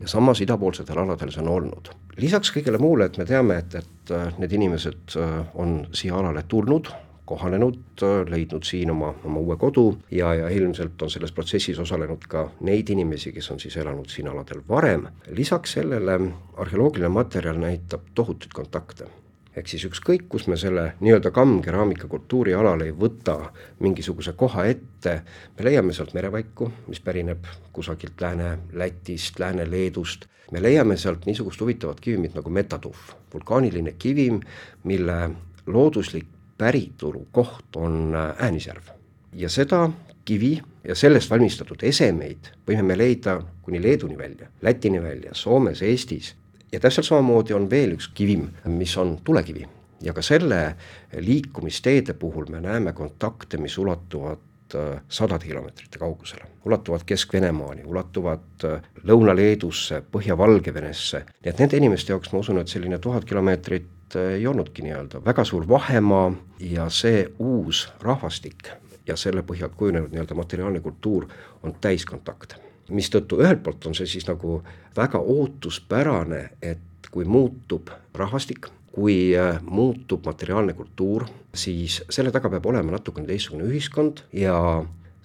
ja 0.00 0.08
samas 0.08 0.40
idapoolsetel 0.40 0.98
aladel 0.98 1.30
see 1.32 1.42
on 1.42 1.48
olnud. 1.48 1.90
lisaks 2.16 2.52
kõigele 2.52 2.78
muule, 2.80 3.08
et 3.08 3.18
me 3.18 3.24
teame, 3.24 3.58
et, 3.62 3.74
et 3.74 4.12
äh, 4.12 4.38
need 4.38 4.52
inimesed 4.52 5.16
äh, 5.16 5.34
on 5.54 5.82
siia 5.92 6.16
alale 6.16 6.44
tulnud, 6.48 6.88
kohanenud, 7.26 8.02
leidnud 8.30 8.64
siin 8.64 8.90
oma, 8.92 9.10
oma 9.26 9.40
uue 9.42 9.56
kodu 9.58 9.86
ja, 10.14 10.30
ja 10.34 10.48
ilmselt 10.48 11.02
on 11.02 11.10
selles 11.10 11.32
protsessis 11.34 11.78
osalenud 11.82 12.28
ka 12.30 12.44
neid 12.68 12.92
inimesi, 12.94 13.32
kes 13.34 13.50
on 13.50 13.60
siis 13.60 13.76
elanud 13.82 14.08
siin 14.12 14.28
aladel 14.30 14.62
varem. 14.68 15.08
lisaks 15.34 15.72
sellele 15.80 16.20
arheoloogiline 16.56 17.08
materjal 17.08 17.58
näitab 17.58 18.12
tohutuid 18.14 18.54
kontakte 18.54 19.10
ehk 19.56 19.68
siis 19.70 19.86
ükskõik, 19.88 20.26
kus 20.28 20.46
me 20.50 20.58
selle 20.60 20.90
nii-öelda 21.00 21.30
kammkeraamika 21.34 22.08
kultuurialal 22.12 22.84
ei 22.84 22.92
võta 22.92 23.38
mingisuguse 23.80 24.36
koha 24.36 24.66
ette, 24.68 25.20
me 25.56 25.64
leiame 25.64 25.96
sealt 25.96 26.12
merevaiku, 26.14 26.70
mis 26.90 27.00
pärineb 27.00 27.48
kusagilt 27.72 28.20
Lääne-Lätist, 28.20 29.40
Lääne-Leedust, 29.40 30.28
me 30.52 30.62
leiame 30.62 30.96
sealt 31.00 31.26
niisugust 31.26 31.60
huvitavat 31.60 32.00
kivimit 32.00 32.36
nagu 32.36 32.50
metatuff, 32.50 33.14
vulkaaniline 33.32 33.96
kivim, 33.98 34.40
mille 34.84 35.20
looduslik 35.66 36.28
päritolu 36.58 37.26
koht 37.32 37.76
on 37.76 38.14
äh, 38.14 38.34
Äänisjärv. 38.44 38.92
ja 39.32 39.48
seda 39.48 39.90
kivi 40.24 40.62
ja 40.84 40.94
sellest 40.94 41.30
valmistatud 41.30 41.82
esemeid 41.82 42.48
võime 42.68 42.82
me 42.82 42.96
leida 42.98 43.40
kuni 43.62 43.82
Leeduni 43.82 44.18
välja, 44.18 44.48
Lätini 44.62 45.02
välja, 45.02 45.34
Soomes, 45.34 45.82
Eestis 45.82 46.34
ja 46.72 46.80
täpselt 46.80 47.06
samamoodi 47.06 47.54
on 47.54 47.70
veel 47.70 47.94
üks 47.96 48.08
kivim, 48.14 48.48
mis 48.64 48.96
on 48.98 49.18
tulekivi. 49.24 49.68
ja 50.02 50.12
ka 50.12 50.22
selle 50.22 50.76
liikumisteede 51.16 52.12
puhul 52.14 52.50
me 52.52 52.60
näeme 52.60 52.92
kontakte, 52.92 53.56
mis 53.56 53.78
ulatuvad 53.78 54.74
äh, 54.74 55.00
sadade 55.08 55.46
kilomeetrite 55.46 55.98
kaugusele, 55.98 56.44
ulatuvad 56.64 57.00
Kesk-Venemaani, 57.06 57.84
ulatuvad 57.84 58.64
äh, 58.64 58.82
Lõuna-Leedusse, 59.08 60.02
Põhja-Valgevenesse, 60.12 61.22
nii 61.40 61.52
et 61.52 61.62
nende 61.64 61.80
inimeste 61.80 62.12
jaoks 62.12 62.32
ma 62.32 62.42
usun, 62.44 62.60
et 62.60 62.68
selline 62.68 62.98
tuhat 62.98 63.24
kilomeetrit 63.24 64.18
ei 64.36 64.46
olnudki 64.46 64.84
nii-öelda 64.84 65.24
väga 65.24 65.44
suur 65.44 65.64
vahemaa 65.68 66.28
ja 66.60 66.90
see 66.92 67.24
uus 67.38 67.86
rahvastik 68.02 68.68
ja 69.06 69.16
selle 69.16 69.42
põhjal 69.42 69.72
kujunenud 69.76 70.12
nii-öelda 70.12 70.34
materiaalne 70.34 70.80
kultuur 70.80 71.26
on 71.62 71.74
täiskontakte 71.80 72.65
mistõttu 72.90 73.40
ühelt 73.42 73.62
poolt 73.64 73.86
on 73.88 73.94
see 73.98 74.08
siis 74.10 74.26
nagu 74.28 74.60
väga 74.96 75.18
ootuspärane, 75.18 76.42
et 76.62 77.10
kui 77.10 77.24
muutub 77.24 77.90
rahvastik, 78.14 78.68
kui 78.92 79.36
äh, 79.36 79.60
muutub 79.62 80.24
materiaalne 80.26 80.74
kultuur, 80.76 81.26
siis 81.54 82.00
selle 82.10 82.32
taga 82.32 82.50
peab 82.52 82.66
olema 82.66 82.96
natukene 82.96 83.28
teistsugune 83.28 83.68
ühiskond 83.68 84.24
ja 84.32 84.56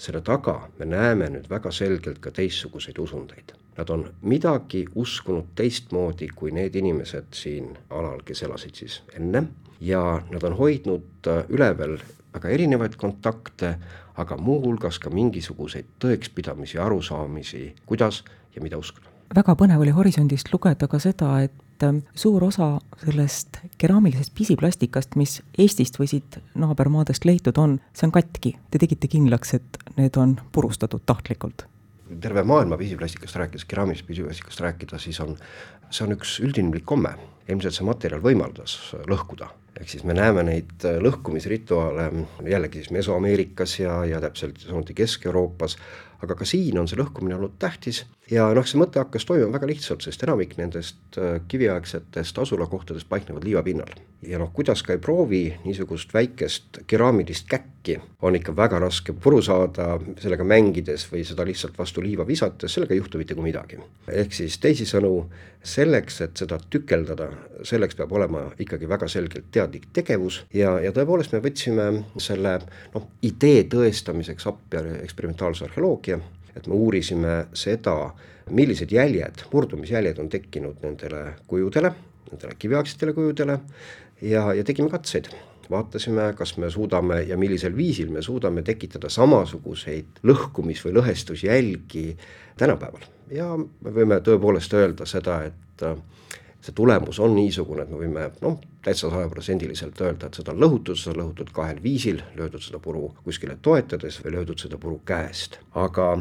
selle 0.01 0.21
taga 0.25 0.57
me 0.79 0.87
näeme 0.89 1.29
nüüd 1.31 1.49
väga 1.49 1.71
selgelt 1.71 2.19
ka 2.23 2.33
teistsuguseid 2.35 2.99
usundeid. 2.99 3.53
Nad 3.77 3.89
on 3.93 4.07
midagi 4.27 4.83
uskunud 4.99 5.53
teistmoodi 5.55 6.27
kui 6.35 6.51
need 6.51 6.75
inimesed 6.75 7.31
siin 7.35 7.71
alal, 7.89 8.19
kes 8.25 8.43
elasid 8.43 8.81
siis 8.81 8.99
enne 9.15 9.45
ja 9.81 10.01
nad 10.29 10.43
on 10.43 10.57
hoidnud 10.57 11.29
äh, 11.31 11.45
üleval 11.49 11.97
väga 12.33 12.51
erinevaid 12.55 12.95
kontakte, 12.99 13.75
aga 14.21 14.37
muuhulgas 14.37 14.99
ka 14.99 15.09
mingisuguseid 15.13 15.97
tõekspidamisi, 16.03 16.79
arusaamisi, 16.81 17.63
kuidas 17.85 18.23
ja 18.55 18.61
mida 18.61 18.77
uskuda. 18.77 19.07
väga 19.35 19.55
põnev 19.55 19.81
oli 19.81 19.93
Horisondist 19.95 20.51
lugeda 20.53 20.87
ka 20.87 20.99
seda, 20.99 21.39
et 21.41 21.83
ähm, 21.83 22.03
suur 22.15 22.43
osa 22.43 22.79
sellest 23.03 23.61
keraamilisest 23.77 24.35
pisiplastikast, 24.35 25.15
mis 25.15 25.41
Eestist 25.57 25.99
või 25.99 26.11
siit 26.11 26.39
naabermaadest 26.55 27.25
leitud 27.25 27.57
on, 27.57 27.79
see 27.93 28.07
on 28.07 28.15
katki. 28.15 28.55
Te 28.71 28.79
tegite 28.79 29.07
kindlaks, 29.07 29.53
et 29.53 29.83
need 29.97 30.17
on 30.17 30.37
purustatud 30.51 31.05
tahtlikult 31.05 31.70
terve 32.21 32.43
maailma 32.47 32.77
pisiplastikast 32.77 33.39
rääkides, 33.39 33.65
keraamilisest 33.69 34.07
pisiplastikast 34.07 34.65
rääkida, 34.67 34.99
siis 34.99 35.19
on, 35.23 35.37
see 35.89 36.05
on 36.07 36.17
üks 36.17 36.39
üldinimlik 36.43 36.85
komme. 36.85 37.15
ilmselt 37.51 37.75
see 37.75 37.83
materjal 37.83 38.21
võimaldas 38.23 38.77
lõhkuda 39.09 39.49
ehk 39.81 39.89
siis 39.89 40.03
me 40.05 40.13
näeme 40.13 40.43
neid 40.45 40.85
äh, 40.85 40.99
lõhkumisrituaale 41.03 42.05
jällegi 42.47 42.81
siis 42.81 42.91
Mesoameerikas 42.95 43.79
ja, 43.79 44.01
ja 44.05 44.21
täpselt 44.23 44.61
samuti 44.61 44.95
Kesk-Euroopas, 44.97 45.77
aga 46.21 46.37
ka 46.37 46.47
siin 46.47 46.77
on 46.81 46.89
see 46.91 46.99
lõhkumine 46.99 47.37
olnud 47.37 47.57
tähtis 47.59 48.03
ja 48.31 48.47
noh, 48.55 48.67
see 48.67 48.79
mõte 48.79 49.01
hakkas 49.01 49.25
toimuma 49.27 49.57
väga 49.57 49.67
lihtsalt, 49.69 50.05
sest 50.05 50.23
enamik 50.25 50.55
nendest 50.59 51.19
äh, 51.19 51.39
kiviaegsetest 51.51 52.39
asulakohtadest 52.43 53.09
paiknevad 53.09 53.45
liivapinnal. 53.47 53.91
ja 54.21 54.37
noh, 54.37 54.51
kuidas 54.53 54.83
ka 54.85 54.93
ei 54.93 55.01
proovi 55.01 55.41
niisugust 55.65 56.13
väikest 56.13 56.83
keraamilist 56.87 57.47
käkki, 57.49 57.97
on 58.21 58.35
ikka 58.37 58.53
väga 58.55 58.79
raske 58.79 59.13
puru 59.13 59.41
saada 59.41 59.95
sellega 60.21 60.45
mängides 60.45 61.07
või 61.11 61.23
seda 61.25 61.45
lihtsalt 61.45 61.77
vastu 61.77 62.03
liiva 62.05 62.27
visates, 62.27 62.73
sellega 62.73 62.93
ei 62.93 63.01
juhtu 63.01 63.17
mitte 63.17 63.35
kui 63.35 63.47
midagi. 63.49 63.79
ehk 64.07 64.33
siis 64.33 64.59
teisisõnu, 64.61 65.15
selleks, 65.63 66.21
et 66.21 66.37
seda 66.37 66.57
tükeldada, 66.69 67.29
selleks 67.67 67.97
peab 67.97 68.13
olema 68.17 68.47
ikkagi 68.59 68.89
väga 68.89 69.07
selgelt 69.11 69.51
teadlik 69.51 69.89
tegevus 69.93 70.43
ja, 70.53 70.79
ja 70.81 70.93
tõepoolest 70.95 71.33
me 71.35 71.41
võtsime 71.43 71.89
selle 72.17 72.59
noh, 72.95 73.09
idee 73.21 73.65
tõestamiseks 73.69 74.47
appi 74.49 74.85
eksperimentaalse 75.01 75.67
arheoloogia, 75.67 76.21
et 76.55 76.67
me 76.67 76.75
uurisime 76.75 77.45
seda, 77.53 77.95
millised 78.51 78.91
jäljed, 78.91 79.45
murdumisjäljed 79.53 80.19
on 80.19 80.29
tekkinud 80.29 80.81
nendele 80.83 81.35
kujudele, 81.47 81.93
nendele 82.31 82.57
kiviaegsetele 82.59 83.13
kujudele 83.13 83.59
ja, 84.21 84.53
ja 84.53 84.63
tegime 84.67 84.89
katseid. 84.91 85.31
Vaatasime, 85.71 86.33
kas 86.35 86.57
me 86.59 86.67
suudame 86.69 87.21
ja 87.29 87.37
millisel 87.39 87.75
viisil 87.77 88.09
me 88.11 88.21
suudame 88.21 88.59
tekitada 88.67 89.07
samasuguseid 89.09 90.19
lõhkumis- 90.27 90.81
või 90.83 90.97
lõhestusjälgi 90.97 92.05
tänapäeval. 92.59 93.05
Ja 93.31 93.53
me 93.55 93.93
võime 93.95 94.19
tõepoolest 94.19 94.73
öelda 94.75 95.07
seda, 95.07 95.37
et 95.47 95.85
see 96.61 96.75
tulemus 96.77 97.19
on 97.19 97.33
niisugune, 97.35 97.85
et 97.85 97.91
me 97.91 97.99
võime 98.03 98.27
noh, 98.43 98.57
täitsa 98.85 99.09
sajaprotsendiliselt 99.09 100.01
öelda, 100.01 100.29
et 100.29 100.37
seda 100.37 100.53
on 100.53 100.61
lõhutud, 100.61 100.97
seda 100.99 101.15
on 101.15 101.21
lõhutud 101.23 101.51
kahel 101.55 101.81
viisil, 101.83 102.21
löödud 102.37 102.63
seda 102.63 102.79
puru 102.83 103.09
kuskile 103.25 103.57
toetades 103.61 104.19
või 104.23 104.35
löödud 104.37 104.61
seda 104.61 104.77
puru 104.81 104.99
käest, 105.05 105.57
aga 105.77 106.11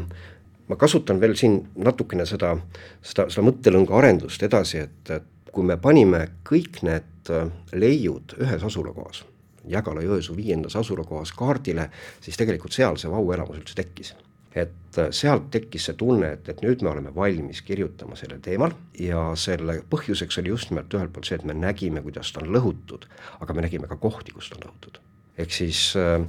ma 0.69 0.79
kasutan 0.79 1.21
veel 1.21 1.35
siin 1.37 1.59
natukene 1.75 2.25
seda, 2.29 2.55
seda, 3.01 3.27
seda 3.29 3.45
mõttelõnga 3.45 3.97
arendust 3.97 4.43
edasi, 4.47 4.85
et, 4.87 5.13
et 5.13 5.51
kui 5.53 5.67
me 5.67 5.77
panime 5.81 6.25
kõik 6.47 6.81
need 6.87 7.33
äh, 7.33 7.51
leiud 7.75 8.37
ühes 8.39 8.65
asulakohas, 8.65 9.25
Jägala-Jõesuu 9.69 10.33
viiendas 10.33 10.73
asulakohas 10.79 11.35
kaardile, 11.37 11.91
siis 12.21 12.39
tegelikult 12.39 12.73
seal 12.73 12.97
see 12.97 13.11
vauelamus 13.13 13.61
üldse 13.61 13.77
tekkis 13.77 14.15
et 14.55 14.99
äh, 14.99 15.11
sealt 15.15 15.49
tekkis 15.53 15.87
see 15.89 15.97
tunne, 15.99 16.33
et, 16.35 16.49
et 16.51 16.63
nüüd 16.65 16.83
me 16.83 16.91
oleme 16.91 17.13
valmis 17.15 17.61
kirjutama 17.67 18.17
sellel 18.19 18.41
teemal 18.43 18.75
ja 18.99 19.29
selle 19.39 19.79
põhjuseks 19.91 20.41
oli 20.41 20.51
just 20.51 20.71
nimelt 20.71 20.93
ühelt 20.97 21.13
poolt 21.15 21.29
see, 21.29 21.39
et 21.39 21.47
me 21.47 21.55
nägime, 21.57 22.03
kuidas 22.03 22.33
ta 22.33 22.43
on 22.43 22.51
lõhutud, 22.55 23.07
aga 23.39 23.55
me 23.55 23.65
nägime 23.67 23.87
ka 23.91 23.99
kohti, 24.01 24.35
kus 24.35 24.51
ta 24.51 24.59
on 24.59 24.67
lõhutud. 24.67 24.99
ehk 25.37 25.55
siis 25.55 25.93
äh, 25.99 26.19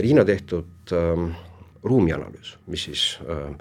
Riina 0.00 0.24
tehtud 0.24 0.94
äh, 0.96 1.24
ruumianalüüs, 1.82 2.56
mis 2.66 2.88
siis 2.90 3.04
äh, 3.24 3.54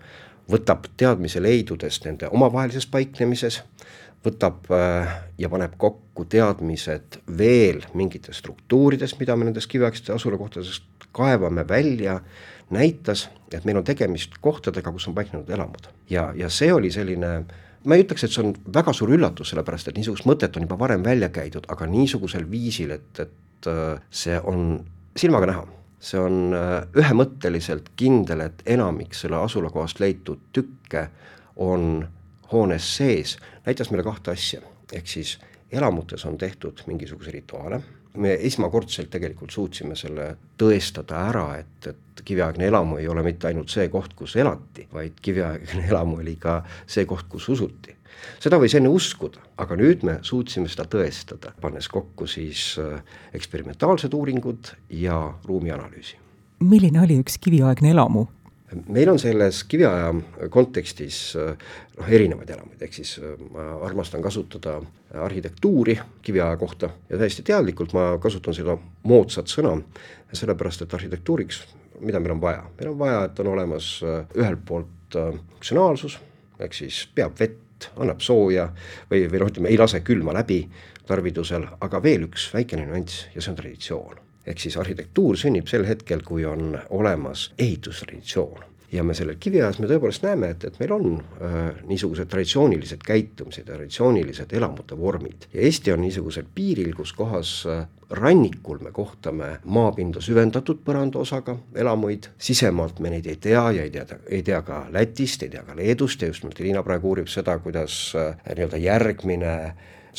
võtab 0.49 0.89
teadmise 0.97 1.41
leidudest 1.41 2.05
nende 2.07 2.29
omavahelises 2.33 2.87
paiknemises, 2.89 3.61
võtab 4.25 4.67
äh, 4.75 5.15
ja 5.39 5.49
paneb 5.51 5.77
kokku 5.79 6.25
teadmised 6.29 7.21
veel 7.37 7.85
mingitest 7.95 8.43
struktuuridest, 8.43 9.19
mida 9.21 9.37
me 9.39 9.47
nendest 9.47 9.71
kiviaegsetest 9.71 10.15
asulakohtadest 10.17 11.07
kaevame 11.15 11.63
välja 11.67 12.19
näitas, 12.69 13.29
et 13.53 13.65
meil 13.65 13.79
on 13.79 13.87
tegemist 13.87 14.37
kohtadega, 14.43 14.91
kus 14.93 15.07
on 15.09 15.15
paiknenud 15.17 15.49
elamud 15.49 15.89
ja, 16.11 16.29
ja 16.37 16.51
see 16.53 16.73
oli 16.73 16.91
selline 16.93 17.33
ma 17.87 17.95
ei 17.95 18.03
ütleks, 18.03 18.25
et 18.25 18.33
see 18.33 18.43
on 18.43 18.53
väga 18.75 18.93
suur 18.95 19.13
üllatus, 19.15 19.53
sellepärast 19.53 19.89
et 19.89 19.97
niisugust 19.99 20.27
mõtet 20.27 20.57
on 20.57 20.67
juba 20.67 20.77
varem 20.79 21.03
välja 21.05 21.31
käidud, 21.33 21.67
aga 21.71 21.87
niisugusel 21.89 22.45
viisil, 22.51 22.91
et, 22.97 23.23
et 23.23 23.69
äh, 23.71 23.99
see 24.11 24.39
on 24.39 24.81
silmaga 25.17 25.51
näha. 25.53 25.67
see 25.99 26.19
on 26.19 26.53
äh, 26.55 26.85
ühemõtteliselt 26.95 27.89
kindel, 27.99 28.45
et 28.45 28.61
enamik 28.65 29.15
selle 29.15 29.35
asulakohast 29.39 29.99
leitud 29.99 30.39
tükke 30.55 31.09
on 31.59 32.07
hoones 32.51 32.95
sees, 32.97 33.37
näitas 33.65 33.91
meile 33.91 34.03
kahte 34.03 34.31
asja, 34.31 34.61
ehk 34.93 35.07
siis 35.07 35.37
elamutes 35.71 36.25
on 36.25 36.37
tehtud 36.37 36.81
mingisuguseid 36.87 37.33
rituaale 37.33 37.81
me 38.17 38.33
esmakordselt 38.41 39.09
tegelikult 39.13 39.53
suutsime 39.53 39.95
selle 39.97 40.31
tõestada 40.59 41.23
ära, 41.29 41.45
et, 41.59 41.87
et 41.87 42.23
kiviaegne 42.25 42.67
elamu 42.67 42.97
ei 42.99 43.07
ole 43.07 43.23
mitte 43.25 43.49
ainult 43.49 43.71
see 43.73 43.87
koht, 43.91 44.15
kus 44.17 44.35
elati, 44.39 44.87
vaid 44.93 45.19
kiviaegne 45.21 45.85
elamu 45.91 46.19
oli 46.23 46.35
ka 46.41 46.59
see 46.87 47.05
koht, 47.09 47.27
kus 47.29 47.49
usuti. 47.53 47.95
seda 48.41 48.57
võis 48.59 48.75
enne 48.75 48.89
uskuda, 48.91 49.43
aga 49.61 49.77
nüüd 49.79 50.03
me 50.07 50.17
suutsime 50.25 50.67
seda 50.71 50.87
tõestada, 50.89 51.53
pannes 51.61 51.87
kokku 51.87 52.27
siis 52.27 52.73
äh, 52.81 52.99
eksperimentaalsed 53.33 54.13
uuringud 54.13 54.73
ja 54.89 55.21
ruumianalüüsi. 55.45 56.17
milline 56.59 57.01
oli 57.01 57.21
üks 57.21 57.37
kiviaegne 57.37 57.93
elamu? 57.95 58.27
Meil 58.87 59.09
on 59.09 59.19
selles 59.19 59.63
kiviaja 59.69 60.13
kontekstis 60.53 61.19
noh, 61.37 62.07
erinevaid 62.07 62.49
elamuid, 62.53 62.81
ehk 62.85 62.99
siis 62.99 63.15
ma 63.53 63.71
armastan 63.87 64.21
kasutada 64.21 64.79
arhitektuuri 65.25 65.97
kiviaja 66.25 66.57
kohta 66.57 66.91
ja 67.09 67.17
täiesti 67.17 67.45
teadlikult 67.47 67.95
ma 67.97 68.11
kasutan 68.21 68.55
seda 68.57 68.77
moodsat 69.09 69.49
sõna, 69.51 69.75
sellepärast 70.33 70.85
et 70.85 70.93
arhitektuuriks, 70.93 71.63
mida 71.99 72.21
meil 72.21 72.37
on 72.37 72.43
vaja, 72.43 72.63
meil 72.77 72.93
on 72.93 72.99
vaja, 72.99 73.25
et 73.25 73.41
on 73.43 73.51
olemas 73.55 73.91
ühelt 74.37 74.63
poolt 74.65 75.17
funktsionaalsus, 75.17 76.19
ehk 76.59 76.77
siis 76.77 77.03
peab 77.15 77.37
vett, 77.39 77.89
annab 77.97 78.21
sooja 78.21 78.67
või, 79.09 79.25
või 79.31 79.41
noh, 79.41 79.51
ütleme 79.51 79.71
ei 79.71 79.79
lase 79.79 80.03
külma 80.05 80.35
läbi 80.35 80.61
tarvidusel, 81.09 81.65
aga 81.81 82.03
veel 82.03 82.27
üks 82.27 82.49
väikene 82.53 82.85
nüanss 82.89 83.29
ja 83.33 83.41
see 83.41 83.53
on 83.53 83.61
traditsioon 83.61 84.28
ehk 84.49 84.59
siis 84.59 84.77
arhitektuur 84.81 85.37
sünnib 85.37 85.69
sel 85.69 85.85
hetkel, 85.87 86.25
kui 86.25 86.45
on 86.45 86.73
olemas 86.89 87.51
ehitustraditsioon 87.59 88.69
ja 88.91 89.03
me 89.03 89.13
sellel 89.13 89.37
kiviajas 89.39 89.79
me 89.79 89.87
tõepoolest 89.89 90.23
näeme, 90.25 90.49
et, 90.55 90.63
et 90.65 90.79
meil 90.81 90.93
on 90.95 91.11
äh, 91.19 91.57
niisugused 91.87 92.29
traditsioonilised 92.31 93.03
käitumised 93.05 93.67
ja 93.67 93.75
traditsioonilised 93.75 94.53
elamute 94.57 94.97
vormid. 94.97 95.45
Ja 95.53 95.61
Eesti 95.67 95.93
on 95.93 96.01
niisugusel 96.01 96.47
piiril, 96.55 96.95
kus 96.97 97.13
kohas 97.13 97.51
äh, 97.69 97.83
rannikul 98.09 98.81
me 98.81 98.91
kohtame 98.91 99.51
maapinda 99.65 100.21
süvendatud 100.25 100.81
põrandaosaga 100.85 101.59
elamuid, 101.77 102.31
sisemaalt 102.41 102.99
me 102.99 103.13
neid 103.13 103.29
ei 103.29 103.37
tea 103.37 103.67
ja 103.77 103.85
ei 103.85 103.93
tea, 103.93 104.19
ei 104.27 104.41
tea 104.43 104.63
ka 104.65 104.81
Lätist, 104.93 105.45
ei 105.45 105.53
tea 105.53 105.63
ka 105.67 105.77
Leedust 105.77 106.25
ja 106.25 106.31
just 106.31 106.43
nimelt 106.43 106.63
Liina 106.63 106.83
praegu 106.83 107.13
uurib 107.13 107.29
seda, 107.29 107.59
kuidas 107.61 108.01
äh, 108.17 108.33
nii-öelda 108.55 108.81
järgmine 108.81 109.55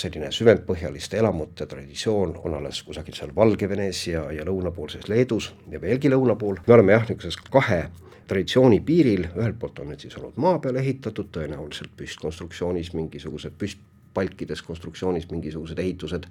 selline 0.01 0.31
süvendpõhjaliste 0.33 1.19
elamute 1.21 1.67
traditsioon 1.69 2.37
on 2.45 2.55
alles 2.57 2.83
kusagil 2.87 3.17
seal 3.17 3.35
Valgevenes 3.37 4.07
ja, 4.09 4.25
ja 4.33 4.47
lõunapoolses 4.49 5.09
Leedus 5.13 5.51
ja 5.71 5.81
veelgi 5.83 6.11
lõuna 6.13 6.37
pool, 6.41 6.61
me 6.67 6.77
oleme 6.77 6.97
jah, 6.97 7.05
niisuguses 7.09 7.37
kahe 7.53 7.83
traditsiooni 8.31 8.81
piiril, 8.87 9.27
ühelt 9.35 9.59
poolt 9.61 9.81
on 9.83 9.91
need 9.91 10.05
siis 10.05 10.17
olnud 10.19 10.39
maa 10.41 10.61
peal 10.63 10.79
ehitatud, 10.81 11.33
tõenäoliselt 11.35 11.93
püstkonstruktsioonis 11.99 12.93
mingisugused 12.95 13.57
püstpalkides 13.59 14.63
konstruktsioonis 14.67 15.27
mingisugused 15.33 15.83
ehitused, 15.83 16.29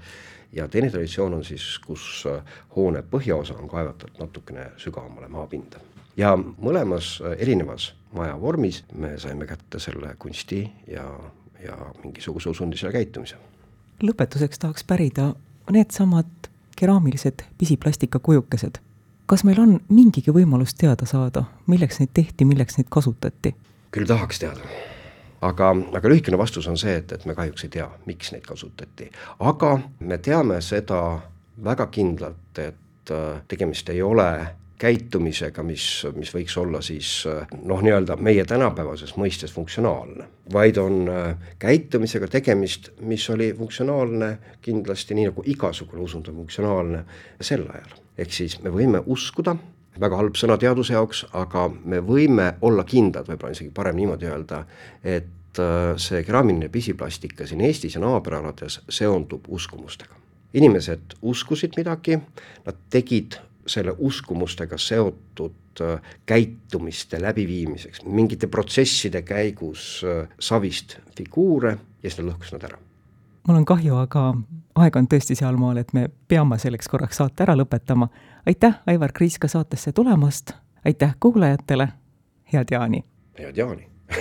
ja 0.55 0.67
teine 0.71 0.89
traditsioon 0.93 1.37
on 1.41 1.45
siis, 1.45 1.67
kus 1.85 2.23
hoone 2.75 3.03
põhjaosa 3.11 3.59
on 3.59 3.69
kaevatud 3.69 4.17
natukene 4.21 4.71
sügavamale 4.81 5.27
maapinda. 5.27 5.83
ja 6.17 6.33
mõlemas 6.37 7.19
erinevas 7.37 7.93
maja 8.13 8.39
vormis 8.41 8.83
me 8.93 9.13
saime 9.19 9.45
kätte 9.45 9.79
selle 9.79 10.15
kunsti 10.19 10.63
ja, 10.87 11.05
ja 11.63 11.77
mingisuguse 12.03 12.49
usundise 12.49 12.91
käitumise 12.91 13.35
lõpetuseks 14.03 14.59
tahaks 14.59 14.83
pärida 14.83 15.33
needsamad 15.71 16.49
keraamilised 16.75 17.43
pisiplastikakujukesed. 17.57 18.79
kas 19.25 19.43
meil 19.43 19.59
on 19.61 19.79
mingigi 19.89 20.31
võimalus 20.33 20.73
teada 20.73 21.05
saada, 21.05 21.43
milleks 21.67 21.99
neid 21.99 22.09
tehti, 22.13 22.45
milleks 22.45 22.77
neid 22.77 22.87
kasutati? 22.89 23.55
küll 23.91 24.07
tahaks 24.07 24.39
teada. 24.39 24.61
aga, 25.41 25.75
aga 25.93 26.09
lühikene 26.09 26.37
vastus 26.37 26.67
on 26.67 26.77
see, 26.77 26.95
et, 26.95 27.11
et 27.11 27.25
me 27.25 27.35
kahjuks 27.35 27.63
ei 27.63 27.75
tea, 27.77 27.89
miks 28.05 28.31
neid 28.31 28.45
kasutati. 28.47 29.11
aga 29.39 29.79
me 29.99 30.17
teame 30.17 30.61
seda 30.61 31.19
väga 31.63 31.87
kindlalt, 31.87 32.57
et 32.57 33.11
äh, 33.11 33.41
tegemist 33.47 33.89
ei 33.89 34.01
ole 34.01 34.31
käitumisega, 34.79 35.63
mis, 35.63 35.85
mis 36.15 36.31
võiks 36.33 36.55
olla 36.59 36.81
siis 36.83 37.09
noh, 37.67 37.81
nii-öelda 37.83 38.15
meie 38.23 38.45
tänapäevases 38.47 39.15
mõistes 39.19 39.51
funktsionaalne, 39.53 40.27
vaid 40.53 40.77
on 40.81 41.01
äh, 41.11 41.49
käitumisega 41.59 42.29
tegemist, 42.31 42.91
mis 43.01 43.25
oli 43.29 43.51
funktsionaalne 43.57 44.29
kindlasti 44.61 45.17
nii 45.17 45.29
nagu 45.31 45.43
igasugune 45.45 46.03
usund 46.05 46.29
on 46.31 46.39
funktsionaalne 46.43 47.03
sel 47.41 47.65
ajal. 47.67 47.97
ehk 48.17 48.31
siis 48.35 48.59
me 48.63 48.71
võime 48.71 49.03
uskuda, 49.05 49.55
väga 49.99 50.21
halb 50.21 50.39
sõna 50.39 50.57
teaduse 50.59 50.95
jaoks, 50.95 51.25
aga 51.33 51.67
me 51.69 51.99
võime 51.99 52.53
olla 52.61 52.83
kindlad, 52.87 53.27
võib-olla 53.27 53.55
isegi 53.55 53.73
parem 53.75 53.99
niimoodi 53.99 54.31
öelda, 54.31 54.63
et 55.03 55.59
äh, 55.59 55.91
see 55.97 56.23
keraamiline 56.23 56.71
pisiplastika 56.71 57.47
siin 57.47 57.67
Eestis 57.67 57.99
ja 57.99 58.05
naaberalades 58.05 58.81
seondub 58.89 59.51
uskumustega 59.51 60.15
inimesed 60.53 61.13
uskusid 61.21 61.75
midagi, 61.77 62.15
nad 62.65 62.77
tegid 62.89 63.37
selle 63.69 63.93
uskumustega 63.97 64.77
seotud 64.77 65.81
äh, 65.81 66.01
käitumiste 66.25 67.21
läbiviimiseks, 67.21 68.03
mingite 68.05 68.47
protsesside 68.47 69.21
käigus 69.21 70.01
äh, 70.03 70.27
savist 70.39 70.97
figuure 71.17 71.71
ja 72.03 72.09
siis 72.09 72.15
ta 72.15 72.23
lõhkus 72.23 72.53
nad 72.55 72.63
ära. 72.69 72.77
mul 73.47 73.57
on 73.61 73.65
kahju, 73.65 73.95
aga 73.95 74.33
aeg 74.75 74.95
on 74.95 75.07
tõesti 75.11 75.35
sealmaal, 75.35 75.77
et 75.77 75.93
me 75.93 76.09
peame 76.27 76.57
selleks 76.59 76.87
korraks 76.89 77.17
saate 77.21 77.43
ära 77.43 77.55
lõpetama. 77.57 78.07
aitäh, 78.47 78.73
Aivar 78.87 79.11
Kriiska 79.13 79.47
saatesse 79.47 79.91
tulemast, 79.91 80.51
aitäh 80.85 81.15
kuulajatele, 81.19 81.87
head 82.53 82.67
jaani! 82.71 83.03
head 83.39 83.57
jaani 83.57 83.89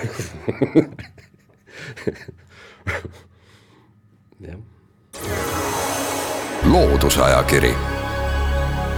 jah. 4.41 4.59
loodusajakiri 6.65 7.75